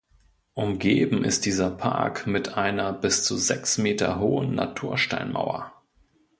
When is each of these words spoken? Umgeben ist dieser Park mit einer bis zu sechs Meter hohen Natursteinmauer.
Umgeben 0.55 1.23
ist 1.23 1.45
dieser 1.45 1.69
Park 1.69 2.25
mit 2.25 2.55
einer 2.57 2.91
bis 2.91 3.23
zu 3.23 3.37
sechs 3.37 3.77
Meter 3.77 4.17
hohen 4.19 4.55
Natursteinmauer. 4.55 5.71